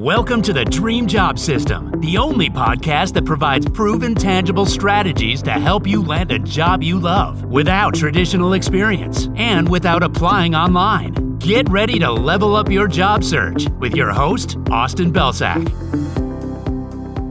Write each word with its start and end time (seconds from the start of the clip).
Welcome 0.00 0.40
to 0.42 0.54
the 0.54 0.64
Dream 0.64 1.06
Job 1.06 1.38
System, 1.38 1.92
the 2.00 2.16
only 2.16 2.48
podcast 2.48 3.12
that 3.12 3.26
provides 3.26 3.68
proven, 3.68 4.14
tangible 4.14 4.64
strategies 4.64 5.42
to 5.42 5.50
help 5.50 5.86
you 5.86 6.02
land 6.02 6.32
a 6.32 6.38
job 6.38 6.82
you 6.82 6.98
love 6.98 7.44
without 7.44 7.94
traditional 7.94 8.54
experience 8.54 9.28
and 9.36 9.68
without 9.68 10.02
applying 10.02 10.54
online. 10.54 11.36
Get 11.36 11.68
ready 11.68 11.98
to 11.98 12.10
level 12.10 12.56
up 12.56 12.70
your 12.70 12.88
job 12.88 13.22
search 13.22 13.68
with 13.78 13.94
your 13.94 14.10
host, 14.10 14.56
Austin 14.70 15.12
Belcak. 15.12 15.68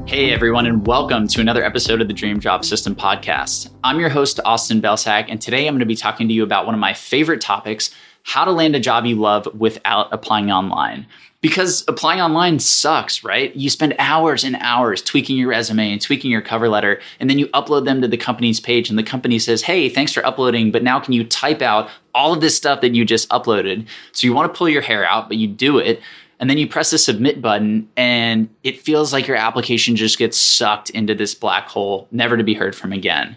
Hey, 0.07 0.31
everyone, 0.31 0.67
and 0.67 0.85
welcome 0.85 1.27
to 1.27 1.41
another 1.41 1.65
episode 1.65 2.01
of 2.01 2.07
the 2.07 2.13
Dream 2.13 2.39
Job 2.39 2.63
System 2.63 2.95
podcast. 2.95 3.71
I'm 3.83 3.99
your 3.99 4.09
host, 4.09 4.39
Austin 4.45 4.79
Belcak, 4.79 5.25
and 5.27 5.41
today 5.41 5.65
I'm 5.65 5.73
going 5.73 5.79
to 5.79 5.87
be 5.87 5.95
talking 5.95 6.27
to 6.27 6.33
you 6.35 6.43
about 6.43 6.67
one 6.67 6.75
of 6.75 6.79
my 6.79 6.93
favorite 6.93 7.41
topics 7.41 7.89
how 8.21 8.45
to 8.45 8.51
land 8.51 8.75
a 8.75 8.79
job 8.79 9.07
you 9.07 9.15
love 9.15 9.47
without 9.57 10.07
applying 10.11 10.51
online 10.51 11.07
because 11.41 11.85
applying 11.87 12.19
online 12.19 12.59
sucks, 12.59 13.23
right? 13.23 13.55
You 13.55 13.69
spend 13.69 13.95
hours 13.97 14.43
and 14.43 14.57
hours 14.59 15.01
tweaking 15.01 15.37
your 15.37 15.49
resume 15.49 15.93
and 15.93 16.01
tweaking 16.01 16.31
your 16.31 16.41
cover 16.41 16.67
letter, 16.67 16.99
and 17.19 17.29
then 17.29 17.39
you 17.39 17.47
upload 17.49 17.85
them 17.85 18.01
to 18.01 18.07
the 18.07 18.17
company's 18.17 18.59
page, 18.59 18.89
and 18.89 18.99
the 18.99 19.03
company 19.03 19.39
says, 19.39 19.61
Hey, 19.61 19.87
thanks 19.87 20.11
for 20.11 20.25
uploading, 20.25 20.71
but 20.71 20.83
now 20.83 20.99
can 20.99 21.13
you 21.13 21.23
type 21.23 21.61
out 21.61 21.89
all 22.13 22.33
of 22.33 22.41
this 22.41 22.57
stuff 22.57 22.81
that 22.81 22.93
you 22.93 23.05
just 23.05 23.29
uploaded? 23.29 23.87
So 24.11 24.27
you 24.27 24.33
want 24.33 24.53
to 24.53 24.57
pull 24.57 24.67
your 24.67 24.81
hair 24.81 25.05
out, 25.05 25.29
but 25.29 25.37
you 25.37 25.47
do 25.47 25.77
it. 25.77 26.01
And 26.41 26.49
then 26.49 26.57
you 26.57 26.67
press 26.67 26.91
the 26.91 26.97
submit 26.97 27.41
button, 27.41 27.89
and 27.97 28.49
it 28.63 28.81
feels 28.81 29.11
like 29.11 29.27
your 29.27 29.35
application 29.35 29.97
just 29.97 30.17
gets 30.17 30.37
sucked 30.37 30.89
into 30.89 31.13
this 31.13 31.35
black 31.35 31.67
hole, 31.67 32.07
never 32.11 32.37
to 32.37 32.43
be 32.43 32.53
heard 32.53 32.75
from 32.75 32.93
again. 32.93 33.35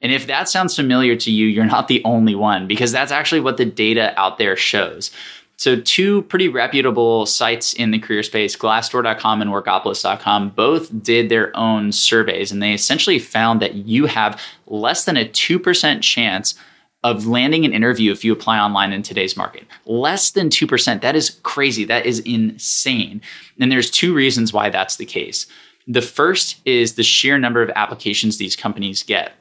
And 0.00 0.12
if 0.12 0.26
that 0.28 0.48
sounds 0.48 0.76
familiar 0.76 1.16
to 1.16 1.30
you, 1.30 1.46
you're 1.46 1.64
not 1.64 1.88
the 1.88 2.02
only 2.04 2.34
one 2.34 2.66
because 2.66 2.92
that's 2.92 3.10
actually 3.12 3.40
what 3.40 3.56
the 3.56 3.64
data 3.64 4.18
out 4.18 4.38
there 4.38 4.56
shows. 4.56 5.10
So, 5.58 5.80
two 5.80 6.22
pretty 6.22 6.48
reputable 6.48 7.26
sites 7.26 7.72
in 7.72 7.90
the 7.90 7.98
career 7.98 8.22
space, 8.22 8.56
Glassdoor.com 8.56 9.42
and 9.42 9.50
Workopolis.com, 9.50 10.50
both 10.50 11.02
did 11.02 11.28
their 11.28 11.54
own 11.56 11.90
surveys, 11.90 12.52
and 12.52 12.62
they 12.62 12.72
essentially 12.72 13.18
found 13.18 13.60
that 13.60 13.74
you 13.74 14.06
have 14.06 14.40
less 14.68 15.04
than 15.04 15.16
a 15.16 15.28
2% 15.28 16.00
chance 16.00 16.54
of 17.02 17.26
landing 17.26 17.64
an 17.64 17.72
interview 17.72 18.12
if 18.12 18.24
you 18.24 18.32
apply 18.32 18.58
online 18.58 18.92
in 18.92 19.02
today's 19.02 19.36
market. 19.36 19.66
Less 19.84 20.30
than 20.30 20.48
2%. 20.48 21.00
That 21.00 21.16
is 21.16 21.30
crazy. 21.42 21.84
That 21.84 22.06
is 22.06 22.20
insane. 22.20 23.20
And 23.58 23.70
there's 23.70 23.90
two 23.90 24.14
reasons 24.14 24.52
why 24.52 24.70
that's 24.70 24.96
the 24.96 25.06
case. 25.06 25.46
The 25.88 26.02
first 26.02 26.60
is 26.66 26.94
the 26.94 27.02
sheer 27.02 27.36
number 27.36 27.62
of 27.62 27.70
applications 27.74 28.38
these 28.38 28.54
companies 28.54 29.02
get. 29.02 29.32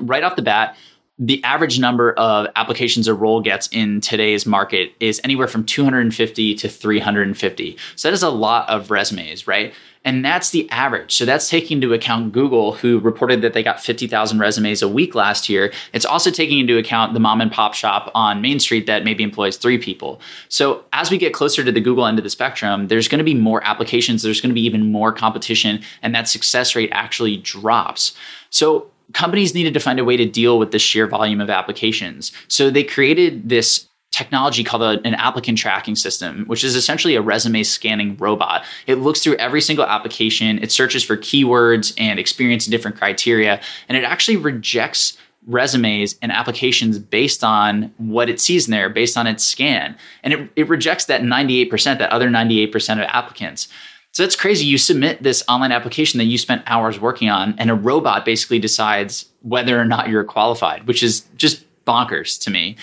Right 0.00 0.24
off 0.24 0.36
the 0.36 0.42
bat, 0.42 0.76
the 1.24 1.42
average 1.44 1.78
number 1.78 2.14
of 2.14 2.48
applications 2.56 3.06
a 3.06 3.14
role 3.14 3.40
gets 3.40 3.68
in 3.68 4.00
today's 4.00 4.44
market 4.44 4.92
is 4.98 5.20
anywhere 5.22 5.46
from 5.46 5.64
250 5.64 6.56
to 6.56 6.68
350. 6.68 7.76
So 7.94 8.08
that 8.08 8.12
is 8.12 8.24
a 8.24 8.28
lot 8.28 8.68
of 8.68 8.90
resumes, 8.90 9.46
right? 9.46 9.72
And 10.04 10.24
that's 10.24 10.50
the 10.50 10.68
average. 10.70 11.14
So 11.14 11.24
that's 11.24 11.48
taking 11.48 11.76
into 11.76 11.94
account 11.94 12.32
Google, 12.32 12.72
who 12.72 12.98
reported 12.98 13.40
that 13.42 13.52
they 13.52 13.62
got 13.62 13.80
50,000 13.80 14.40
resumes 14.40 14.82
a 14.82 14.88
week 14.88 15.14
last 15.14 15.48
year. 15.48 15.72
It's 15.92 16.04
also 16.04 16.32
taking 16.32 16.58
into 16.58 16.76
account 16.76 17.14
the 17.14 17.20
mom 17.20 17.40
and 17.40 17.52
pop 17.52 17.74
shop 17.74 18.10
on 18.16 18.42
Main 18.42 18.58
Street 18.58 18.86
that 18.86 19.04
maybe 19.04 19.22
employs 19.22 19.56
three 19.56 19.78
people. 19.78 20.20
So 20.48 20.84
as 20.92 21.12
we 21.12 21.18
get 21.18 21.32
closer 21.32 21.62
to 21.62 21.70
the 21.70 21.80
Google 21.80 22.04
end 22.04 22.18
of 22.18 22.24
the 22.24 22.30
spectrum, 22.30 22.88
there's 22.88 23.06
going 23.06 23.20
to 23.20 23.24
be 23.24 23.34
more 23.34 23.64
applications, 23.64 24.24
there's 24.24 24.40
going 24.40 24.50
to 24.50 24.54
be 24.54 24.66
even 24.66 24.90
more 24.90 25.12
competition, 25.12 25.82
and 26.02 26.12
that 26.16 26.26
success 26.26 26.74
rate 26.74 26.90
actually 26.90 27.36
drops. 27.36 28.12
So 28.50 28.90
companies 29.12 29.54
needed 29.54 29.74
to 29.74 29.80
find 29.80 29.98
a 29.98 30.04
way 30.04 30.16
to 30.16 30.26
deal 30.26 30.58
with 30.58 30.70
the 30.70 30.78
sheer 30.78 31.06
volume 31.06 31.40
of 31.40 31.50
applications. 31.50 32.32
So 32.48 32.70
they 32.70 32.84
created 32.84 33.48
this 33.48 33.86
technology 34.12 34.62
called 34.62 34.82
a, 34.82 35.00
an 35.06 35.14
applicant 35.14 35.58
tracking 35.58 35.96
system, 35.96 36.44
which 36.46 36.62
is 36.62 36.76
essentially 36.76 37.16
a 37.16 37.22
resume 37.22 37.62
scanning 37.62 38.16
robot. 38.18 38.64
It 38.86 38.96
looks 38.96 39.22
through 39.22 39.36
every 39.36 39.60
single 39.60 39.86
application, 39.86 40.58
it 40.62 40.70
searches 40.70 41.02
for 41.02 41.16
keywords 41.16 41.94
and 41.98 42.18
experience 42.18 42.66
different 42.66 42.98
criteria, 42.98 43.60
and 43.88 43.96
it 43.96 44.04
actually 44.04 44.36
rejects 44.36 45.16
resumes 45.46 46.16
and 46.22 46.30
applications 46.30 46.98
based 46.98 47.42
on 47.42 47.92
what 47.96 48.28
it 48.28 48.40
sees 48.40 48.68
in 48.68 48.70
there, 48.70 48.88
based 48.88 49.16
on 49.16 49.26
its 49.26 49.42
scan. 49.42 49.96
And 50.22 50.32
it, 50.32 50.50
it 50.54 50.68
rejects 50.68 51.06
that 51.06 51.22
98%, 51.22 51.98
that 51.98 52.10
other 52.10 52.28
98% 52.28 52.92
of 52.92 53.08
applicants. 53.08 53.66
So 54.12 54.22
that's 54.22 54.36
crazy. 54.36 54.66
You 54.66 54.76
submit 54.76 55.22
this 55.22 55.42
online 55.48 55.72
application 55.72 56.18
that 56.18 56.24
you 56.24 56.36
spent 56.36 56.62
hours 56.66 57.00
working 57.00 57.30
on, 57.30 57.54
and 57.58 57.70
a 57.70 57.74
robot 57.74 58.24
basically 58.26 58.58
decides 58.58 59.26
whether 59.40 59.80
or 59.80 59.86
not 59.86 60.08
you're 60.08 60.24
qualified, 60.24 60.86
which 60.86 61.02
is 61.02 61.22
just 61.36 61.64
bonkers 61.86 62.40
to 62.42 62.50
me. 62.50 62.76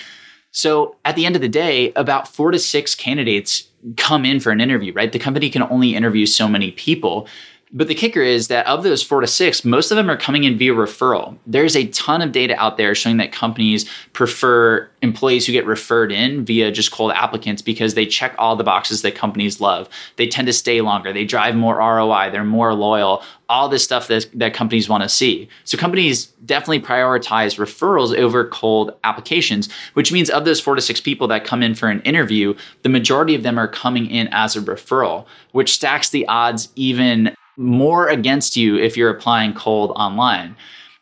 So 0.50 0.96
at 1.04 1.14
the 1.14 1.26
end 1.26 1.36
of 1.36 1.42
the 1.42 1.48
day, 1.48 1.92
about 1.94 2.26
four 2.26 2.50
to 2.50 2.58
six 2.58 2.96
candidates 2.96 3.68
come 3.96 4.24
in 4.24 4.40
for 4.40 4.50
an 4.50 4.60
interview, 4.60 4.92
right? 4.92 5.12
The 5.12 5.20
company 5.20 5.48
can 5.50 5.62
only 5.62 5.94
interview 5.94 6.26
so 6.26 6.48
many 6.48 6.72
people. 6.72 7.28
But 7.72 7.86
the 7.86 7.94
kicker 7.94 8.20
is 8.20 8.48
that 8.48 8.66
of 8.66 8.82
those 8.82 9.00
four 9.00 9.20
to 9.20 9.28
six, 9.28 9.64
most 9.64 9.92
of 9.92 9.96
them 9.96 10.10
are 10.10 10.16
coming 10.16 10.42
in 10.42 10.58
via 10.58 10.72
referral. 10.72 11.38
There's 11.46 11.76
a 11.76 11.86
ton 11.88 12.20
of 12.20 12.32
data 12.32 12.60
out 12.60 12.76
there 12.76 12.96
showing 12.96 13.18
that 13.18 13.30
companies 13.30 13.88
prefer 14.12 14.90
employees 15.02 15.46
who 15.46 15.52
get 15.52 15.66
referred 15.66 16.10
in 16.10 16.44
via 16.44 16.72
just 16.72 16.90
cold 16.90 17.12
applicants 17.12 17.62
because 17.62 17.94
they 17.94 18.06
check 18.06 18.34
all 18.38 18.56
the 18.56 18.64
boxes 18.64 19.02
that 19.02 19.14
companies 19.14 19.60
love. 19.60 19.88
They 20.16 20.26
tend 20.26 20.48
to 20.48 20.52
stay 20.52 20.80
longer, 20.80 21.12
they 21.12 21.24
drive 21.24 21.54
more 21.54 21.76
ROI, 21.76 22.30
they're 22.32 22.42
more 22.42 22.74
loyal, 22.74 23.22
all 23.48 23.68
this 23.68 23.84
stuff 23.84 24.08
that, 24.08 24.26
that 24.34 24.52
companies 24.52 24.88
want 24.88 25.04
to 25.04 25.08
see. 25.08 25.48
So 25.62 25.78
companies 25.78 26.26
definitely 26.44 26.80
prioritize 26.80 27.56
referrals 27.56 28.16
over 28.16 28.48
cold 28.48 28.96
applications, 29.04 29.70
which 29.94 30.10
means 30.10 30.28
of 30.28 30.44
those 30.44 30.60
four 30.60 30.74
to 30.74 30.80
six 30.80 31.00
people 31.00 31.28
that 31.28 31.44
come 31.44 31.62
in 31.62 31.76
for 31.76 31.88
an 31.88 32.00
interview, 32.02 32.54
the 32.82 32.88
majority 32.88 33.36
of 33.36 33.44
them 33.44 33.58
are 33.58 33.68
coming 33.68 34.06
in 34.06 34.28
as 34.32 34.56
a 34.56 34.60
referral, 34.60 35.24
which 35.52 35.72
stacks 35.72 36.10
the 36.10 36.26
odds 36.26 36.68
even 36.74 37.34
more 37.60 38.08
against 38.08 38.56
you 38.56 38.78
if 38.78 38.96
you're 38.96 39.10
applying 39.10 39.52
cold 39.52 39.92
online. 39.94 40.56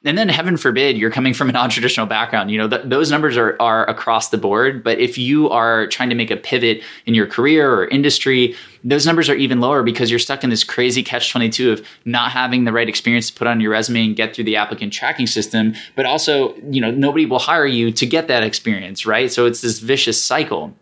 And 0.04 0.16
then 0.16 0.28
heaven 0.28 0.56
forbid 0.56 0.96
you're 0.96 1.10
coming 1.10 1.34
from 1.34 1.48
a 1.48 1.52
non-traditional 1.52 2.06
background. 2.06 2.50
You 2.50 2.58
know, 2.58 2.68
th- 2.68 2.82
those 2.84 3.10
numbers 3.10 3.36
are, 3.36 3.56
are 3.60 3.88
across 3.90 4.28
the 4.28 4.38
board. 4.38 4.84
But 4.84 4.98
if 5.00 5.18
you 5.18 5.50
are 5.50 5.88
trying 5.88 6.08
to 6.08 6.14
make 6.14 6.30
a 6.30 6.36
pivot 6.36 6.82
in 7.04 7.14
your 7.14 7.26
career 7.26 7.72
or 7.72 7.88
industry, 7.88 8.54
those 8.84 9.04
numbers 9.04 9.28
are 9.28 9.34
even 9.34 9.60
lower 9.60 9.82
because 9.82 10.08
you're 10.08 10.20
stuck 10.20 10.44
in 10.44 10.50
this 10.50 10.62
crazy 10.62 11.02
catch 11.02 11.32
22 11.32 11.72
of 11.72 11.86
not 12.04 12.30
having 12.30 12.64
the 12.64 12.72
right 12.72 12.88
experience 12.88 13.28
to 13.28 13.36
put 13.36 13.48
on 13.48 13.60
your 13.60 13.72
resume 13.72 14.06
and 14.06 14.16
get 14.16 14.34
through 14.34 14.44
the 14.44 14.56
applicant 14.56 14.92
tracking 14.92 15.26
system. 15.26 15.74
But 15.96 16.06
also, 16.06 16.54
you 16.70 16.80
know, 16.80 16.92
nobody 16.92 17.26
will 17.26 17.40
hire 17.40 17.66
you 17.66 17.90
to 17.92 18.06
get 18.06 18.28
that 18.28 18.44
experience, 18.44 19.04
right? 19.04 19.32
So 19.32 19.46
it's 19.46 19.62
this 19.62 19.80
vicious 19.80 20.22
cycle. 20.22 20.74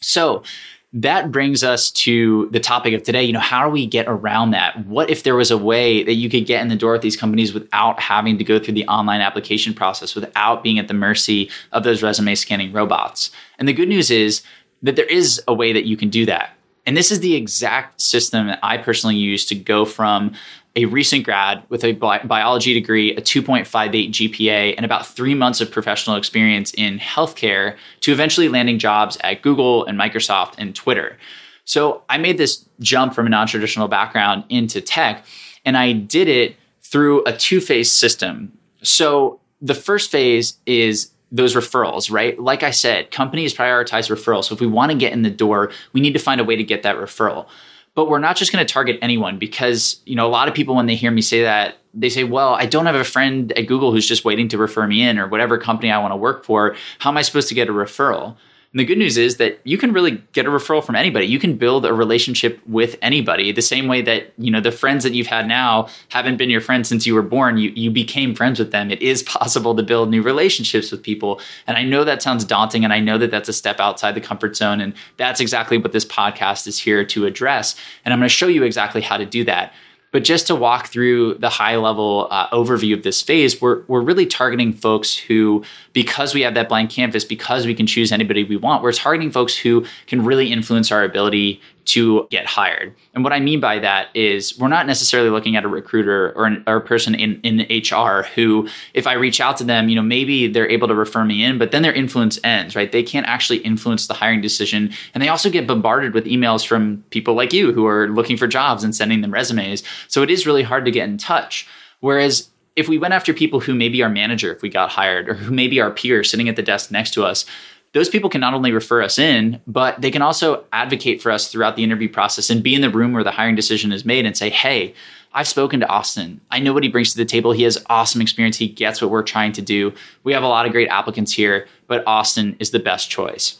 So 0.00 0.44
that 0.92 1.30
brings 1.30 1.62
us 1.62 1.90
to 1.92 2.48
the 2.50 2.58
topic 2.58 2.94
of 2.94 3.04
today. 3.04 3.22
You 3.22 3.32
know, 3.32 3.38
how 3.38 3.64
do 3.64 3.70
we 3.70 3.86
get 3.86 4.06
around 4.08 4.50
that? 4.50 4.86
What 4.86 5.08
if 5.08 5.22
there 5.22 5.36
was 5.36 5.50
a 5.50 5.58
way 5.58 6.02
that 6.02 6.14
you 6.14 6.28
could 6.28 6.46
get 6.46 6.62
in 6.62 6.68
the 6.68 6.76
door 6.76 6.92
with 6.92 7.02
these 7.02 7.16
companies 7.16 7.54
without 7.54 8.00
having 8.00 8.38
to 8.38 8.44
go 8.44 8.58
through 8.58 8.74
the 8.74 8.86
online 8.86 9.20
application 9.20 9.72
process, 9.72 10.16
without 10.16 10.64
being 10.64 10.80
at 10.80 10.88
the 10.88 10.94
mercy 10.94 11.48
of 11.70 11.84
those 11.84 12.02
resume 12.02 12.34
scanning 12.34 12.72
robots? 12.72 13.30
And 13.58 13.68
the 13.68 13.72
good 13.72 13.88
news 13.88 14.10
is 14.10 14.42
that 14.82 14.96
there 14.96 15.06
is 15.06 15.40
a 15.46 15.54
way 15.54 15.72
that 15.72 15.86
you 15.86 15.96
can 15.96 16.10
do 16.10 16.26
that. 16.26 16.56
And 16.90 16.96
this 16.96 17.12
is 17.12 17.20
the 17.20 17.36
exact 17.36 18.00
system 18.00 18.48
that 18.48 18.58
I 18.64 18.76
personally 18.76 19.14
use 19.14 19.46
to 19.46 19.54
go 19.54 19.84
from 19.84 20.32
a 20.74 20.86
recent 20.86 21.24
grad 21.24 21.62
with 21.68 21.84
a 21.84 21.92
bi- 21.92 22.18
biology 22.24 22.74
degree, 22.74 23.14
a 23.14 23.20
2.58 23.20 24.10
GPA, 24.10 24.74
and 24.76 24.84
about 24.84 25.06
three 25.06 25.36
months 25.36 25.60
of 25.60 25.70
professional 25.70 26.16
experience 26.16 26.74
in 26.74 26.98
healthcare 26.98 27.76
to 28.00 28.10
eventually 28.10 28.48
landing 28.48 28.80
jobs 28.80 29.16
at 29.20 29.40
Google 29.40 29.84
and 29.84 29.96
Microsoft 29.96 30.54
and 30.58 30.74
Twitter. 30.74 31.16
So 31.64 32.02
I 32.08 32.18
made 32.18 32.38
this 32.38 32.64
jump 32.80 33.14
from 33.14 33.26
a 33.26 33.30
non 33.30 33.46
traditional 33.46 33.86
background 33.86 34.42
into 34.48 34.80
tech, 34.80 35.24
and 35.64 35.76
I 35.76 35.92
did 35.92 36.26
it 36.26 36.56
through 36.82 37.22
a 37.24 37.32
two 37.32 37.60
phase 37.60 37.92
system. 37.92 38.50
So 38.82 39.38
the 39.62 39.76
first 39.76 40.10
phase 40.10 40.54
is 40.66 41.12
those 41.32 41.54
referrals, 41.54 42.10
right? 42.10 42.38
Like 42.38 42.62
I 42.62 42.70
said, 42.70 43.10
companies 43.10 43.54
prioritize 43.54 44.10
referrals. 44.10 44.44
So 44.44 44.54
if 44.54 44.60
we 44.60 44.66
want 44.66 44.92
to 44.92 44.98
get 44.98 45.12
in 45.12 45.22
the 45.22 45.30
door, 45.30 45.70
we 45.92 46.00
need 46.00 46.12
to 46.12 46.18
find 46.18 46.40
a 46.40 46.44
way 46.44 46.56
to 46.56 46.64
get 46.64 46.82
that 46.82 46.96
referral 46.96 47.46
but 47.94 48.08
we're 48.08 48.18
not 48.18 48.36
just 48.36 48.52
going 48.52 48.64
to 48.64 48.72
target 48.72 48.98
anyone 49.02 49.38
because 49.38 50.00
you 50.06 50.14
know 50.14 50.26
a 50.26 50.30
lot 50.30 50.48
of 50.48 50.54
people 50.54 50.74
when 50.74 50.86
they 50.86 50.94
hear 50.94 51.10
me 51.10 51.20
say 51.20 51.42
that 51.42 51.76
they 51.94 52.08
say 52.08 52.24
well 52.24 52.54
i 52.54 52.66
don't 52.66 52.86
have 52.86 52.94
a 52.94 53.04
friend 53.04 53.52
at 53.52 53.66
google 53.66 53.92
who's 53.92 54.06
just 54.06 54.24
waiting 54.24 54.48
to 54.48 54.58
refer 54.58 54.86
me 54.86 55.02
in 55.02 55.18
or 55.18 55.26
whatever 55.26 55.58
company 55.58 55.90
i 55.90 55.98
want 55.98 56.12
to 56.12 56.16
work 56.16 56.44
for 56.44 56.76
how 56.98 57.10
am 57.10 57.16
i 57.16 57.22
supposed 57.22 57.48
to 57.48 57.54
get 57.54 57.68
a 57.68 57.72
referral 57.72 58.36
and 58.72 58.78
the 58.78 58.84
good 58.84 58.98
news 58.98 59.18
is 59.18 59.38
that 59.38 59.58
you 59.64 59.76
can 59.76 59.92
really 59.92 60.22
get 60.32 60.46
a 60.46 60.48
referral 60.48 60.84
from 60.84 60.94
anybody. 60.94 61.26
You 61.26 61.40
can 61.40 61.56
build 61.56 61.84
a 61.84 61.92
relationship 61.92 62.60
with 62.68 62.96
anybody 63.02 63.50
the 63.50 63.62
same 63.62 63.88
way 63.88 64.00
that, 64.02 64.32
you 64.38 64.48
know, 64.48 64.60
the 64.60 64.70
friends 64.70 65.02
that 65.02 65.12
you've 65.12 65.26
had 65.26 65.48
now 65.48 65.88
haven't 66.10 66.36
been 66.36 66.50
your 66.50 66.60
friends 66.60 66.88
since 66.88 67.04
you 67.04 67.16
were 67.16 67.22
born. 67.22 67.56
You 67.56 67.70
you 67.70 67.90
became 67.90 68.32
friends 68.32 68.60
with 68.60 68.70
them. 68.70 68.92
It 68.92 69.02
is 69.02 69.22
possible 69.40 69.74
to 69.74 69.82
build 69.82 70.08
new 70.08 70.22
relationships 70.22 70.92
with 70.92 71.02
people. 71.02 71.40
And 71.66 71.76
I 71.76 71.82
know 71.82 72.04
that 72.04 72.22
sounds 72.22 72.44
daunting 72.44 72.84
and 72.84 72.92
I 72.92 73.00
know 73.00 73.18
that 73.18 73.32
that's 73.32 73.48
a 73.48 73.52
step 73.52 73.80
outside 73.80 74.14
the 74.14 74.20
comfort 74.20 74.54
zone 74.54 74.80
and 74.80 74.94
that's 75.16 75.40
exactly 75.40 75.76
what 75.76 75.90
this 75.90 76.04
podcast 76.04 76.68
is 76.68 76.78
here 76.78 77.04
to 77.06 77.26
address. 77.26 77.74
And 78.04 78.14
I'm 78.14 78.20
going 78.20 78.28
to 78.28 78.34
show 78.34 78.46
you 78.46 78.62
exactly 78.62 79.00
how 79.00 79.16
to 79.16 79.26
do 79.26 79.42
that. 79.44 79.72
But 80.12 80.24
just 80.24 80.48
to 80.48 80.56
walk 80.56 80.88
through 80.88 81.34
the 81.34 81.48
high 81.48 81.76
level 81.76 82.26
uh, 82.30 82.48
overview 82.50 82.94
of 82.94 83.04
this 83.04 83.22
phase, 83.22 83.60
we're, 83.60 83.82
we're 83.86 84.00
really 84.00 84.26
targeting 84.26 84.72
folks 84.72 85.16
who, 85.16 85.64
because 85.92 86.34
we 86.34 86.40
have 86.40 86.54
that 86.54 86.68
blank 86.68 86.90
canvas, 86.90 87.24
because 87.24 87.64
we 87.64 87.74
can 87.74 87.86
choose 87.86 88.10
anybody 88.10 88.42
we 88.42 88.56
want, 88.56 88.82
we're 88.82 88.92
targeting 88.92 89.30
folks 89.30 89.56
who 89.56 89.84
can 90.06 90.24
really 90.24 90.50
influence 90.50 90.90
our 90.90 91.04
ability 91.04 91.60
to 91.86 92.26
get 92.30 92.46
hired. 92.46 92.94
And 93.14 93.24
what 93.24 93.32
I 93.32 93.40
mean 93.40 93.60
by 93.60 93.78
that 93.78 94.08
is 94.14 94.58
we're 94.58 94.68
not 94.68 94.86
necessarily 94.86 95.30
looking 95.30 95.56
at 95.56 95.64
a 95.64 95.68
recruiter 95.68 96.32
or, 96.36 96.44
an, 96.44 96.62
or 96.66 96.76
a 96.76 96.80
person 96.80 97.14
in, 97.14 97.40
in 97.42 97.66
HR 97.68 98.22
who, 98.34 98.68
if 98.94 99.06
I 99.06 99.14
reach 99.14 99.40
out 99.40 99.56
to 99.58 99.64
them, 99.64 99.88
you 99.88 99.96
know, 99.96 100.02
maybe 100.02 100.46
they're 100.46 100.68
able 100.68 100.88
to 100.88 100.94
refer 100.94 101.24
me 101.24 101.42
in, 101.42 101.58
but 101.58 101.72
then 101.72 101.82
their 101.82 101.92
influence 101.92 102.38
ends, 102.44 102.76
right? 102.76 102.92
They 102.92 103.02
can't 103.02 103.26
actually 103.26 103.58
influence 103.58 104.06
the 104.06 104.14
hiring 104.14 104.40
decision. 104.40 104.92
And 105.14 105.22
they 105.22 105.28
also 105.28 105.50
get 105.50 105.66
bombarded 105.66 106.14
with 106.14 106.26
emails 106.26 106.66
from 106.66 107.04
people 107.10 107.34
like 107.34 107.52
you 107.52 107.72
who 107.72 107.86
are 107.86 108.08
looking 108.08 108.36
for 108.36 108.46
jobs 108.46 108.84
and 108.84 108.94
sending 108.94 109.20
them 109.20 109.32
resumes. 109.32 109.82
So 110.08 110.22
it 110.22 110.30
is 110.30 110.46
really 110.46 110.62
hard 110.62 110.84
to 110.84 110.90
get 110.90 111.08
in 111.08 111.18
touch. 111.18 111.66
Whereas 112.00 112.50
if 112.76 112.88
we 112.88 112.98
went 112.98 113.14
after 113.14 113.34
people 113.34 113.60
who 113.60 113.74
maybe 113.74 114.02
our 114.02 114.08
manager, 114.08 114.52
if 114.54 114.62
we 114.62 114.68
got 114.68 114.90
hired, 114.90 115.28
or 115.28 115.34
who 115.34 115.52
maybe 115.52 115.80
our 115.80 115.90
peer 115.90 116.24
sitting 116.24 116.48
at 116.48 116.56
the 116.56 116.62
desk 116.62 116.90
next 116.90 117.12
to 117.14 117.24
us, 117.24 117.44
those 117.92 118.08
people 118.08 118.30
can 118.30 118.40
not 118.40 118.54
only 118.54 118.72
refer 118.72 119.02
us 119.02 119.18
in, 119.18 119.60
but 119.66 120.00
they 120.00 120.10
can 120.10 120.22
also 120.22 120.64
advocate 120.72 121.20
for 121.20 121.32
us 121.32 121.50
throughout 121.50 121.76
the 121.76 121.82
interview 121.82 122.08
process 122.08 122.48
and 122.48 122.62
be 122.62 122.74
in 122.74 122.82
the 122.82 122.90
room 122.90 123.12
where 123.12 123.24
the 123.24 123.32
hiring 123.32 123.56
decision 123.56 123.92
is 123.92 124.04
made 124.04 124.26
and 124.26 124.36
say, 124.36 124.48
hey, 124.48 124.94
I've 125.32 125.48
spoken 125.48 125.80
to 125.80 125.88
Austin. 125.88 126.40
I 126.50 126.60
know 126.60 126.72
what 126.72 126.82
he 126.82 126.88
brings 126.88 127.12
to 127.12 127.16
the 127.16 127.24
table. 127.24 127.52
He 127.52 127.62
has 127.64 127.84
awesome 127.86 128.20
experience. 128.20 128.56
He 128.56 128.68
gets 128.68 129.00
what 129.00 129.10
we're 129.10 129.22
trying 129.22 129.52
to 129.52 129.62
do. 129.62 129.92
We 130.24 130.32
have 130.32 130.42
a 130.42 130.48
lot 130.48 130.66
of 130.66 130.72
great 130.72 130.88
applicants 130.88 131.32
here, 131.32 131.66
but 131.86 132.04
Austin 132.06 132.56
is 132.58 132.70
the 132.70 132.78
best 132.78 133.10
choice. 133.10 133.58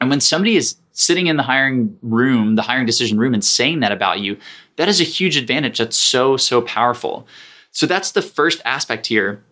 And 0.00 0.10
when 0.10 0.20
somebody 0.20 0.56
is 0.56 0.76
sitting 0.92 1.26
in 1.26 1.36
the 1.36 1.42
hiring 1.42 1.98
room, 2.02 2.56
the 2.56 2.62
hiring 2.62 2.86
decision 2.86 3.18
room, 3.18 3.34
and 3.34 3.44
saying 3.44 3.80
that 3.80 3.92
about 3.92 4.20
you, 4.20 4.36
that 4.76 4.88
is 4.88 5.00
a 5.00 5.04
huge 5.04 5.36
advantage. 5.36 5.78
That's 5.78 5.96
so, 5.96 6.36
so 6.36 6.60
powerful. 6.62 7.26
So 7.72 7.86
that's 7.86 8.12
the 8.12 8.22
first 8.22 8.60
aspect 8.64 9.06
here 9.06 9.42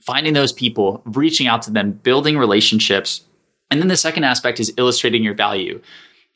finding 0.00 0.34
those 0.34 0.52
people, 0.52 1.00
reaching 1.06 1.46
out 1.46 1.62
to 1.62 1.70
them, 1.70 1.92
building 1.92 2.36
relationships, 2.36 3.24
and 3.70 3.80
then 3.80 3.88
the 3.88 3.96
second 3.96 4.24
aspect 4.24 4.60
is 4.60 4.72
illustrating 4.76 5.22
your 5.22 5.34
value. 5.34 5.80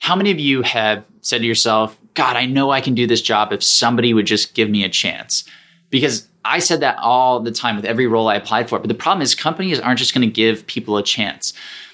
How 0.01 0.17
many 0.17 0.31
of 0.31 0.39
you 0.39 0.63
have 0.63 1.05
said 1.21 1.41
to 1.41 1.47
yourself, 1.47 1.99
God, 2.15 2.37
I 2.37 2.47
know 2.47 2.71
I 2.71 2.81
can 2.81 2.95
do 2.95 3.07
this 3.07 3.23
job 3.23 3.53
if 3.53 3.63
somebody 3.63 4.15
would 4.15 4.27
just 4.27 4.55
give 4.55 4.71
me 4.71 4.85
a 4.85 4.89
chance? 4.89 5.45
Because 5.91 6.29
I 6.45 6.61
said 6.61 6.81
that 6.81 6.99
all 6.99 7.41
the 7.41 7.51
time 7.51 7.77
with 7.77 7.85
every 7.85 8.07
role 8.07 8.29
I 8.29 8.37
applied 8.37 8.69
for. 8.69 8.79
But 8.79 8.89
the 8.89 8.95
problem 8.95 9.23
is, 9.23 9.35
companies 9.35 9.81
aren't 9.81 9.99
just 9.99 10.15
going 10.15 10.27
to 10.27 10.33
give 10.33 10.67
people 10.67 10.97
a 10.97 11.03
chance. 11.03 11.53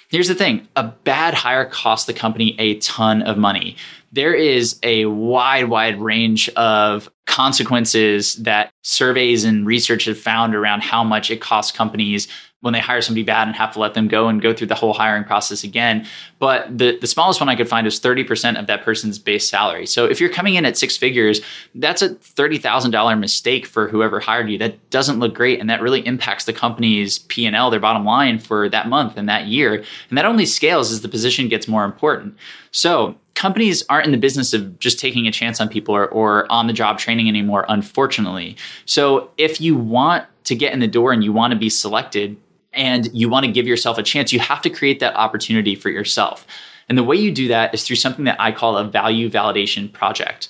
Here's 0.08 0.28
the 0.28 0.34
thing 0.34 0.68
a 0.76 0.84
bad 0.84 1.34
hire 1.34 1.64
costs 1.64 2.06
the 2.06 2.12
company 2.12 2.54
a 2.58 2.78
ton 2.78 3.22
of 3.22 3.36
money. 3.36 3.76
There 4.12 4.32
is 4.32 4.78
a 4.84 5.06
wide, 5.06 5.68
wide 5.68 6.00
range 6.00 6.48
of 6.50 7.10
consequences 7.26 8.36
that 8.36 8.72
surveys 8.82 9.44
and 9.44 9.66
research 9.66 10.04
have 10.04 10.18
found 10.18 10.54
around 10.54 10.82
how 10.82 11.02
much 11.02 11.32
it 11.32 11.40
costs 11.40 11.76
companies 11.76 12.28
when 12.64 12.72
they 12.72 12.80
hire 12.80 13.02
somebody 13.02 13.22
bad 13.22 13.46
and 13.46 13.54
have 13.54 13.74
to 13.74 13.78
let 13.78 13.92
them 13.92 14.08
go 14.08 14.26
and 14.26 14.40
go 14.40 14.54
through 14.54 14.66
the 14.66 14.74
whole 14.74 14.94
hiring 14.94 15.22
process 15.22 15.64
again. 15.64 16.06
But 16.38 16.78
the, 16.78 16.96
the 16.98 17.06
smallest 17.06 17.38
one 17.38 17.50
I 17.50 17.56
could 17.56 17.68
find 17.68 17.84
was 17.84 18.00
30% 18.00 18.58
of 18.58 18.66
that 18.68 18.82
person's 18.82 19.18
base 19.18 19.46
salary. 19.46 19.84
So 19.84 20.06
if 20.06 20.18
you're 20.18 20.30
coming 20.30 20.54
in 20.54 20.64
at 20.64 20.78
six 20.78 20.96
figures, 20.96 21.42
that's 21.74 22.00
a 22.00 22.14
$30,000 22.14 23.18
mistake 23.18 23.66
for 23.66 23.86
whoever 23.88 24.18
hired 24.18 24.48
you. 24.48 24.56
That 24.56 24.88
doesn't 24.88 25.18
look 25.18 25.34
great. 25.34 25.60
And 25.60 25.68
that 25.68 25.82
really 25.82 26.00
impacts 26.06 26.46
the 26.46 26.54
company's 26.54 27.18
P&L, 27.18 27.68
their 27.68 27.80
bottom 27.80 28.06
line 28.06 28.38
for 28.38 28.70
that 28.70 28.88
month 28.88 29.18
and 29.18 29.28
that 29.28 29.46
year. 29.46 29.84
And 30.08 30.16
that 30.16 30.24
only 30.24 30.46
scales 30.46 30.90
as 30.90 31.02
the 31.02 31.08
position 31.08 31.48
gets 31.48 31.68
more 31.68 31.84
important. 31.84 32.34
So 32.70 33.14
companies 33.34 33.84
aren't 33.90 34.06
in 34.06 34.12
the 34.12 34.18
business 34.18 34.54
of 34.54 34.78
just 34.78 34.98
taking 34.98 35.26
a 35.26 35.32
chance 35.32 35.60
on 35.60 35.68
people 35.68 35.94
or, 35.94 36.08
or 36.08 36.50
on 36.50 36.66
the 36.66 36.72
job 36.72 36.98
training 36.98 37.28
anymore, 37.28 37.66
unfortunately. 37.68 38.56
So 38.86 39.30
if 39.36 39.60
you 39.60 39.76
want 39.76 40.24
to 40.44 40.54
get 40.54 40.72
in 40.72 40.80
the 40.80 40.88
door 40.88 41.12
and 41.12 41.22
you 41.22 41.32
want 41.32 41.52
to 41.52 41.58
be 41.58 41.68
selected, 41.68 42.36
and 42.74 43.08
you 43.12 43.28
want 43.28 43.46
to 43.46 43.52
give 43.52 43.66
yourself 43.66 43.98
a 43.98 44.02
chance, 44.02 44.32
you 44.32 44.40
have 44.40 44.62
to 44.62 44.70
create 44.70 45.00
that 45.00 45.14
opportunity 45.16 45.74
for 45.74 45.90
yourself. 45.90 46.46
And 46.88 46.98
the 46.98 47.04
way 47.04 47.16
you 47.16 47.32
do 47.32 47.48
that 47.48 47.72
is 47.72 47.84
through 47.84 47.96
something 47.96 48.24
that 48.26 48.40
I 48.40 48.52
call 48.52 48.76
a 48.76 48.84
value 48.84 49.30
validation 49.30 49.92
project. 49.92 50.48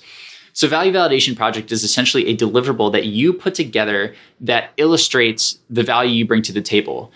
So, 0.53 0.67
value 0.67 0.93
validation 0.93 1.35
project 1.35 1.71
is 1.71 1.83
essentially 1.83 2.27
a 2.27 2.37
deliverable 2.37 2.91
that 2.93 3.05
you 3.05 3.33
put 3.33 3.55
together 3.55 4.15
that 4.39 4.71
illustrates 4.77 5.59
the 5.69 5.83
value 5.83 6.11
you 6.11 6.25
bring 6.25 6.41
to 6.43 6.53
the 6.53 6.61
table. 6.61 7.11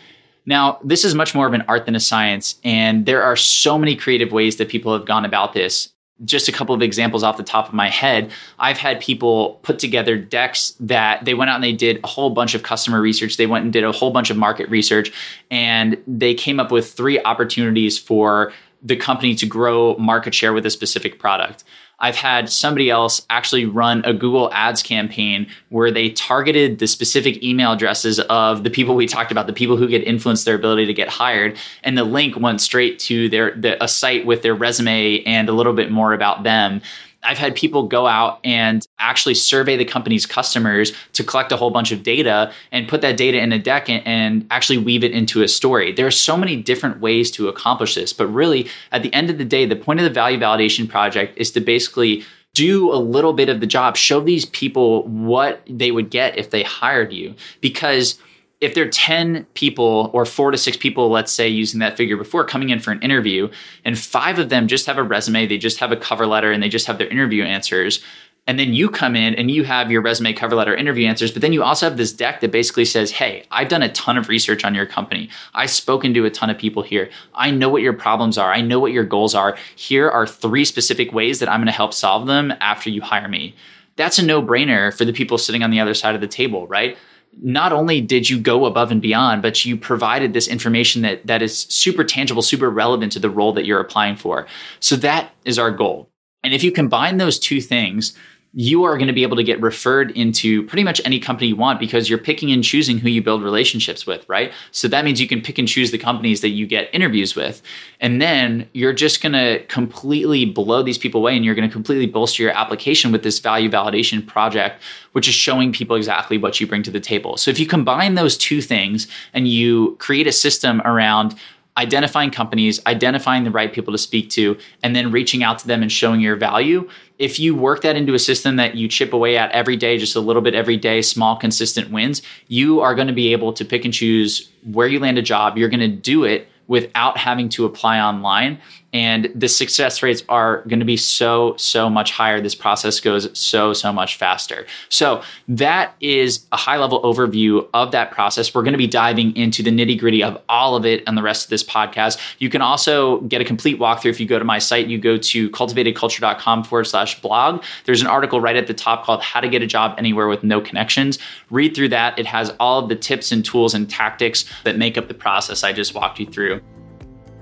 Now, 0.46 0.80
this 0.84 1.06
is 1.06 1.16
much 1.16 1.36
more 1.36 1.48
of 1.48 1.54
an 1.54 1.64
art 1.68 1.86
than 1.86 1.96
a 1.96 2.00
science, 2.00 2.56
and 2.64 3.06
there 3.06 3.24
are 3.24 3.36
so 3.36 3.78
many 3.78 3.96
creative 3.96 4.32
ways 4.32 4.58
that 4.58 4.68
people 4.68 4.94
have 4.94 5.06
gone 5.06 5.24
about 5.24 5.54
this 5.54 5.90
just 6.26 6.48
a 6.48 6.52
couple 6.52 6.76
of 6.76 6.82
examples 6.82 7.24
off 7.24 7.38
the 7.38 7.44
top 7.44 7.68
of 7.68 7.74
my 7.74 7.90
head, 7.90 8.32
I've 8.58 8.78
had 8.78 9.00
people 9.00 9.60
put 9.64 9.80
together 9.80 10.18
decks 10.18 10.76
that 10.80 11.24
they 11.26 11.34
went 11.34 11.50
out 11.50 11.56
and 11.56 11.64
they 11.64 11.74
did 11.74 12.00
a 12.04 12.08
whole 12.08 12.30
bunch 12.30 12.56
of 12.56 12.64
customer 12.64 13.02
research. 13.02 13.38
They 13.38 13.48
went 13.48 13.64
and 13.64 13.74
did 13.74 13.84
a 13.84 13.92
whole 13.92 14.12
bunch 14.12 14.30
of 14.30 14.38
market 14.38 14.70
research, 14.70 15.12
and 15.50 15.98
they 16.08 16.34
came 16.34 16.60
up 16.60 16.72
with 16.72 16.92
three 16.92 17.22
opportunities 17.24 17.98
for 17.98 18.52
the 18.82 18.96
company 18.96 19.36
to 19.36 19.46
grow 19.46 19.96
market 19.98 20.34
share 20.34 20.54
with 20.54 20.66
a 20.66 20.70
specific 20.70 21.20
product. 21.20 21.64
I've 22.00 22.16
had 22.16 22.50
somebody 22.50 22.90
else 22.90 23.26
actually 23.30 23.66
run 23.66 24.04
a 24.06 24.14
Google 24.14 24.52
Ads 24.54 24.84
campaign 24.84 25.48
where 25.68 25.92
they 25.92 26.12
targeted 26.12 26.80
the 26.80 26.88
specific 26.88 27.44
email 27.44 27.74
addresses 27.74 28.20
of 28.22 28.64
the 28.64 28.70
people 28.70 28.96
we 28.96 29.06
talked 29.06 29.32
about, 29.32 29.48
the 29.48 29.54
people 29.54 29.76
who 29.76 29.88
get 29.88 30.04
influenced 30.06 30.46
their 30.46 30.56
ability 30.56 30.86
to 30.86 30.94
get 30.94 31.10
hired, 31.10 31.58
and 31.84 31.98
the 31.98 32.06
link 32.06 32.38
went 32.38 32.62
straight 32.62 33.00
to 33.00 33.28
their 33.28 33.54
the, 33.56 33.84
a 33.84 33.88
site 33.88 34.26
with 34.26 34.42
their 34.42 34.56
resume 34.56 35.22
and 35.26 35.50
a 35.50 35.54
little 35.54 35.74
bit 35.74 35.92
more 35.92 36.14
about 36.14 36.44
them. 36.44 36.82
I've 37.24 37.38
had 37.38 37.56
people 37.56 37.84
go 37.84 38.08
out 38.08 38.40
and 38.44 38.86
actually 38.98 39.36
survey 39.36 39.76
the 39.76 39.86
company's 39.86 40.26
customers 40.26 40.94
to 41.14 41.24
collect 41.24 41.52
a 41.52 41.58
whole 41.58 41.70
bunch 41.70 41.92
of 41.92 42.02
data 42.04 42.52
and 42.72 42.88
put 42.88 43.02
that 43.02 43.18
data 43.18 43.40
in 43.40 43.52
a 43.52 43.60
deck 43.60 43.90
and, 43.90 44.06
and, 44.08 44.48
actually 44.52 44.78
weave 44.78 45.04
it 45.04 45.12
into 45.12 45.44
a 45.44 45.48
story. 45.48 45.92
There 45.92 46.08
are 46.08 46.12
so 46.12 46.38
many 46.38 46.56
different 46.56 47.02
ways 47.02 47.30
to 47.32 47.50
accomplish 47.50 47.96
this, 47.96 48.14
but 48.14 48.28
really, 48.28 48.70
at 48.92 49.04
the 49.04 49.14
end 49.14 49.30
of 49.30 49.38
the 49.38 49.46
day, 49.46 49.66
the 49.66 49.76
point 49.76 50.00
of 50.00 50.06
the 50.06 50.10
value 50.10 50.40
validation 50.40 50.88
project 50.88 51.38
is 51.38 51.52
to 51.52 51.60
basically 51.60 52.24
do 52.54 52.92
a 52.92 52.98
little 52.98 53.34
bit 53.34 53.50
of 53.50 53.60
the 53.60 53.68
job, 53.68 53.96
show 53.96 54.22
these 54.22 54.46
people 54.46 55.04
what 55.04 55.62
they 55.68 55.92
would 55.92 56.10
get 56.10 56.38
if 56.38 56.50
they 56.50 56.64
hired 56.64 57.14
you. 57.14 57.36
Because 57.62 58.20
if 58.62 58.74
there 58.74 58.86
are 58.86 58.90
10 58.90 59.46
people 59.54 60.10
or 60.14 60.26
four 60.26 60.52
to 60.52 60.58
six 60.58 60.76
people, 60.76 61.10
let's 61.10 61.32
say, 61.32 61.48
using 61.48 61.80
that 61.80 61.96
figure 61.96 62.18
before 62.18 62.44
coming 62.44 62.70
in 62.70 62.80
for 62.80 62.92
an 62.92 63.02
interview, 63.02 63.50
and 63.86 63.98
five 63.98 64.38
of 64.38 64.50
them 64.50 64.68
just 64.68 64.86
have 64.86 64.98
a 64.98 65.04
resume, 65.04 65.48
they 65.48 65.58
just 65.58 65.80
have 65.80 65.92
a 65.92 65.98
cover 65.98 66.28
letter, 66.28 66.52
and 66.52 66.62
they 66.62 66.70
just 66.70 66.88
have 66.88 66.98
their 66.98 67.08
interview 67.08 67.44
answers. 67.44 68.04
And 68.48 68.60
then 68.60 68.74
you 68.74 68.90
come 68.90 69.16
in 69.16 69.36
and 69.36 69.52
you 69.52 69.64
have 69.64 69.92
your 69.92 70.02
resume, 70.02 70.34
cover 70.34 70.56
letter, 70.56 70.76
interview 70.76 71.08
answers, 71.08 71.32
but 71.32 71.44
then 71.44 71.54
you 71.54 71.62
also 71.62 71.88
have 71.88 71.98
this 71.98 72.12
deck 72.12 72.42
that 72.42 72.52
basically 72.52 72.86
says, 72.86 73.12
Hey, 73.12 73.46
I've 73.52 73.68
done 73.68 73.84
a 73.84 73.92
ton 73.92 74.18
of 74.18 74.28
research 74.28 74.66
on 74.66 74.74
your 74.74 74.88
company. 74.88 75.30
I've 75.54 75.70
spoken 75.70 76.16
to 76.16 76.26
a 76.26 76.32
ton 76.32 76.50
of 76.50 76.58
people 76.58 76.82
here. 76.82 77.12
I 77.36 77.52
know 77.52 77.70
what 77.70 77.84
your 77.84 77.94
problems 77.94 78.40
are. 78.40 78.52
I 78.52 78.62
know 78.62 78.80
what 78.80 78.92
your 78.92 79.04
goals 79.04 79.36
are. 79.36 79.56
Here 79.76 80.10
are 80.10 80.26
three 80.26 80.66
specific 80.66 81.14
ways 81.14 81.38
that 81.40 81.50
I'm 81.50 81.60
going 81.60 81.68
to 81.68 81.72
help 81.72 81.94
solve 81.94 82.26
them 82.26 82.52
after 82.60 82.90
you 82.90 83.04
hire 83.04 83.28
me. 83.28 83.54
That's 83.98 84.18
a 84.18 84.26
no 84.26 84.42
brainer 84.42 84.98
for 84.98 85.06
the 85.06 85.14
people 85.14 85.38
sitting 85.38 85.62
on 85.62 85.70
the 85.70 85.80
other 85.80 85.94
side 85.94 86.16
of 86.16 86.22
the 86.22 86.28
table, 86.28 86.66
right? 86.66 86.98
Not 87.42 87.72
only 87.72 88.02
did 88.02 88.30
you 88.30 88.40
go 88.40 88.66
above 88.66 88.92
and 88.92 89.02
beyond, 89.02 89.42
but 89.42 89.64
you 89.66 89.78
provided 89.78 90.34
this 90.34 90.48
information 90.48 91.02
that 91.04 91.26
that 91.28 91.42
is 91.42 91.62
super 91.70 92.04
tangible, 92.04 92.42
super 92.42 92.70
relevant 92.70 93.12
to 93.14 93.20
the 93.20 93.30
role 93.30 93.54
that 93.54 93.66
you're 93.66 93.80
applying 93.80 94.16
for. 94.16 94.48
So 94.80 94.96
that 94.98 95.34
is 95.46 95.58
our 95.58 95.72
goal. 95.72 96.10
And 96.44 96.54
if 96.54 96.64
you 96.64 96.72
combine 96.72 97.18
those 97.18 97.40
two 97.40 97.62
things, 97.62 98.16
you 98.54 98.84
are 98.84 98.98
going 98.98 99.08
to 99.08 99.14
be 99.14 99.22
able 99.22 99.38
to 99.38 99.44
get 99.44 99.62
referred 99.62 100.10
into 100.12 100.64
pretty 100.66 100.84
much 100.84 101.00
any 101.06 101.20
company 101.20 101.48
you 101.48 101.56
want 101.56 101.80
because 101.80 102.10
you're 102.10 102.18
picking 102.18 102.52
and 102.52 102.64
choosing 102.64 102.98
who 102.98 103.08
you 103.08 103.22
build 103.22 103.44
relationships 103.44 104.08
with, 104.08 104.28
right? 104.28 104.52
So 104.72 104.88
that 104.88 105.06
means 105.06 105.22
you 105.22 105.28
can 105.28 105.42
pick 105.42 105.60
and 105.60 105.68
choose 105.68 105.92
the 105.92 106.00
companies 106.00 106.42
that 106.42 106.50
you 106.50 106.66
get 106.66 106.90
interviews 106.92 107.36
with. 107.36 107.62
And 108.00 108.20
then 108.20 108.68
you're 108.74 108.94
just 108.94 109.22
going 109.22 109.34
to 109.34 109.64
completely 109.68 110.46
blow 110.46 110.82
these 110.82 110.98
people 110.98 111.22
away 111.22 111.36
and 111.36 111.46
you're 111.46 111.54
going 111.54 111.70
to 111.70 111.72
completely 111.72 112.08
bolster 112.08 112.42
your 112.42 112.52
application 112.52 113.12
with 113.12 113.22
this 113.22 113.38
value 113.40 113.70
validation 113.70 114.26
project, 114.26 114.82
which 115.12 115.28
is 115.28 115.36
showing 115.36 115.72
people 115.72 115.96
exactly 115.96 116.40
what 116.40 116.60
you 116.60 116.66
bring 116.66 116.82
to 116.84 116.92
the 116.92 117.00
table. 117.00 117.38
So 117.38 117.52
if 117.52 117.60
you 117.60 117.68
combine 117.68 118.16
those 118.16 118.36
two 118.36 118.62
things 118.62 119.08
and 119.34 119.48
you 119.48 119.96
create 120.00 120.26
a 120.26 120.32
system 120.32 120.82
around 120.86 121.36
identifying 121.80 122.30
companies, 122.30 122.86
identifying 122.86 123.46
the 123.46 123.52
right 123.52 123.72
people 123.72 123.94
to 123.94 123.98
speak 123.98 124.30
to, 124.32 124.58
and 124.84 124.96
then 124.96 125.12
reaching 125.12 125.44
out 125.44 125.58
to 125.60 125.68
them 125.68 125.82
and 125.82 125.92
showing 125.92 126.20
your 126.20 126.36
value. 126.36 126.88
If 127.18 127.40
you 127.40 127.56
work 127.56 127.82
that 127.84 127.96
into 127.96 128.14
a 128.14 128.20
system 128.20 128.58
that 128.58 128.76
you 128.76 128.90
chip 128.90 129.14
away 129.14 129.38
at 129.38 129.50
every 129.52 129.78
day, 129.78 129.98
just 129.98 130.16
a 130.16 130.20
little 130.20 130.42
bit 130.42 130.54
every 130.54 130.78
day, 130.78 131.02
small, 131.02 131.38
consistent 131.38 131.90
wins, 131.90 132.22
you 132.50 132.82
are 132.82 132.94
going 132.94 133.08
to 133.08 133.14
be 133.14 133.32
able 133.32 133.54
to 133.54 133.64
pick 133.64 133.86
and 133.86 133.94
choose 133.94 134.50
where 134.66 134.88
you 134.88 135.00
land 135.00 135.18
a 135.18 135.22
job. 135.22 135.58
You're 135.58 135.70
going 135.70 135.80
to 135.80 135.88
do 135.88 136.26
it 136.26 136.48
without 136.68 137.18
having 137.18 137.50
to 137.50 137.66
apply 137.66 138.00
online 138.00 138.60
and 138.94 139.32
the 139.36 139.48
success 139.48 140.02
rates 140.02 140.24
are 140.30 140.64
going 140.68 140.80
to 140.80 140.86
be 140.86 140.98
so 140.98 141.56
so 141.58 141.90
much 141.90 142.12
higher. 142.12 142.42
This 142.42 142.56
process 142.56 143.00
goes 143.00 143.38
so 143.38 143.74
so 143.74 143.94
much 143.94 144.18
faster. 144.18 144.66
So 144.90 145.22
that 145.48 145.96
is 146.00 146.46
a 146.52 146.58
high 146.58 146.78
level 146.78 147.02
overview 147.02 147.68
of 147.74 147.92
that 147.92 148.12
process. 148.12 148.54
We're 148.54 148.64
going 148.64 148.74
to 148.74 148.80
be 148.80 148.88
diving 148.88 149.36
into 149.36 149.62
the 149.62 149.72
nitty 149.72 150.00
gritty 150.00 150.24
of 150.24 150.42
all 150.50 150.76
of 150.76 150.86
it 150.86 151.04
and 151.08 151.18
the 151.18 151.24
rest 151.24 151.46
of 151.46 151.50
this 151.50 151.64
podcast. 151.64 152.20
You 152.40 152.50
can 152.50 152.62
also 152.62 153.22
get 153.22 153.42
a 153.42 153.46
complete 153.46 153.80
walkthrough 153.80 154.10
if 154.12 154.20
you 154.20 154.26
go 154.26 154.40
to 154.40 154.46
my 154.46 154.60
site. 154.60 154.88
You 154.88 154.98
go 154.98 155.18
to 155.18 155.50
cultivatedculture.com 155.52 156.64
forward 156.64 156.86
slash 156.86 157.22
blog. 157.22 157.64
There's 157.86 158.02
an 158.02 158.08
article 158.08 158.42
right 158.42 158.56
at 158.56 158.68
the 158.68 158.74
top 158.74 159.04
called 159.04 159.22
how 159.22 159.40
to 159.40 159.50
get 159.50 159.62
a 159.62 159.68
job 159.68 159.96
anywhere 159.98 160.28
with 160.28 160.44
no 160.44 160.62
connections. 160.62 161.20
Read 161.50 161.76
through 161.76 161.90
that. 161.90 162.18
It 162.18 162.26
has 162.26 162.52
all 162.60 162.80
of 162.80 162.90
the 162.90 162.96
tips 162.96 163.32
and 163.32 163.44
tools 163.44 163.74
and 163.74 163.90
tactics 163.90 164.46
that 164.64 164.78
make 164.78 164.98
up 164.98 165.08
the 165.08 165.14
process 165.14 165.64
i 165.64 165.74
just 165.74 165.94
walked 165.94 166.20
you 166.20 166.26
through 166.26 166.62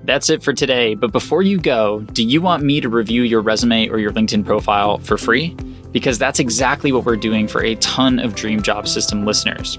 That's 0.08 0.30
it 0.30 0.42
for 0.42 0.54
today. 0.54 0.96
But 0.96 1.12
before 1.12 1.42
you 1.42 1.60
go, 1.60 2.00
do 2.14 2.24
you 2.24 2.42
want 2.42 2.64
me 2.64 2.80
to 2.80 2.88
review 2.88 3.24
your 3.24 3.42
resume 3.42 3.90
or 3.90 4.00
your 4.00 4.14
LinkedIn 4.14 4.46
profile 4.46 5.00
for 5.00 5.18
free? 5.18 5.50
Because 5.92 6.18
that's 6.18 6.40
exactly 6.40 6.94
what 6.94 7.04
we're 7.04 7.18
doing 7.18 7.46
for 7.46 7.62
a 7.62 7.76
ton 7.76 8.18
of 8.18 8.34
Dream 8.34 8.62
Job 8.62 8.88
System 8.88 9.26
listeners. 9.26 9.78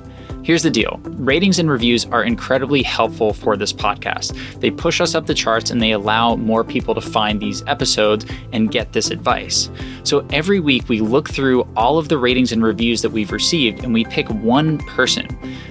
Here's 0.48 0.62
the 0.62 0.70
deal 0.70 0.98
ratings 1.04 1.58
and 1.58 1.70
reviews 1.70 2.06
are 2.06 2.24
incredibly 2.24 2.82
helpful 2.82 3.34
for 3.34 3.54
this 3.54 3.70
podcast. 3.70 4.34
They 4.60 4.70
push 4.70 4.98
us 4.98 5.14
up 5.14 5.26
the 5.26 5.34
charts 5.34 5.70
and 5.70 5.82
they 5.82 5.90
allow 5.92 6.36
more 6.36 6.64
people 6.64 6.94
to 6.94 7.02
find 7.02 7.38
these 7.38 7.62
episodes 7.66 8.24
and 8.54 8.70
get 8.70 8.94
this 8.94 9.10
advice. 9.10 9.68
So 10.04 10.26
every 10.32 10.58
week 10.58 10.88
we 10.88 11.02
look 11.02 11.28
through 11.28 11.68
all 11.76 11.98
of 11.98 12.08
the 12.08 12.16
ratings 12.16 12.50
and 12.50 12.62
reviews 12.62 13.02
that 13.02 13.10
we've 13.10 13.30
received 13.30 13.84
and 13.84 13.92
we 13.92 14.06
pick 14.06 14.26
one 14.30 14.78
person. 14.78 15.28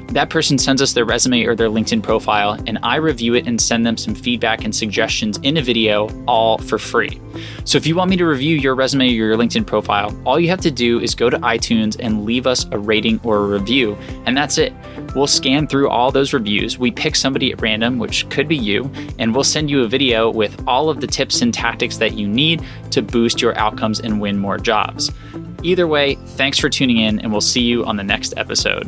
That 0.10 0.30
person 0.30 0.58
sends 0.58 0.82
us 0.82 0.94
their 0.94 1.06
resume 1.06 1.44
or 1.46 1.54
their 1.54 1.70
LinkedIn 1.70 2.02
profile, 2.02 2.58
and 2.66 2.80
I 2.82 2.96
review 2.96 3.34
it 3.36 3.46
and 3.46 3.62
send 3.62 3.86
them 3.86 3.98
some 3.98 4.16
feedback 4.16 4.64
and 4.64 4.74
suggestions 4.74 5.38
in 5.44 5.58
a 5.58 5.62
video, 5.62 6.10
all 6.26 6.58
for 6.58 6.78
free. 6.78 7.20
So 7.66 7.78
if 7.78 7.86
you 7.86 7.96
want 7.96 8.10
me 8.10 8.18
to 8.18 8.26
review 8.26 8.56
your 8.56 8.74
resume 8.74 9.10
or 9.10 9.12
your 9.12 9.36
LinkedIn 9.36 9.68
profile, 9.68 10.18
all 10.26 10.40
you 10.40 10.48
have 10.48 10.62
to 10.62 10.72
do 10.72 11.02
is 11.02 11.14
go 11.14 11.30
to 11.30 11.38
iTunes 11.40 11.98
and 12.00 12.26
leave 12.26 12.48
us 12.48 12.66
a 12.72 12.80
rating 12.80 13.20
or 13.24 13.38
a 13.38 13.48
review, 13.48 13.96
and 14.26 14.36
that's 14.36 14.58
it. 14.68 14.74
We'll 15.16 15.28
scan 15.28 15.68
through 15.68 15.90
all 15.90 16.12
those 16.12 16.34
reviews. 16.34 16.78
We 16.78 16.92
pick 16.92 17.16
somebody 17.16 17.52
at 17.52 17.62
random, 17.62 17.98
which 17.98 18.30
could 18.30 18.48
be 18.48 18.58
you, 18.58 18.92
and 19.18 19.34
we'll 19.34 19.44
send 19.44 19.70
you 19.70 19.82
a 19.84 19.88
video 19.88 20.30
with 20.30 20.64
all 20.68 20.90
of 20.90 21.02
the 21.02 21.08
tips 21.08 21.42
and 21.42 21.54
tactics 21.54 21.98
that 21.98 22.14
you 22.14 22.28
need 22.28 22.64
to 22.92 23.02
boost 23.02 23.42
your 23.42 23.58
outcomes 23.58 24.00
and 24.00 24.22
win 24.22 24.38
more 24.38 24.58
jobs. 24.58 25.12
Either 25.64 25.88
way, 25.88 26.16
thanks 26.16 26.60
for 26.60 26.70
tuning 26.70 26.98
in, 26.98 27.20
and 27.20 27.32
we'll 27.32 27.42
see 27.42 27.62
you 27.62 27.84
on 27.86 27.96
the 27.96 28.04
next 28.04 28.34
episode. 28.38 28.88